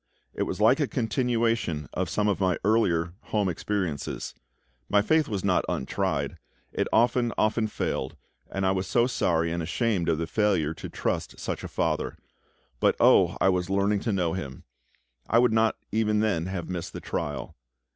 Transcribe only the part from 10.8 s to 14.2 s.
trust such a FATHER. But oh! I was learning to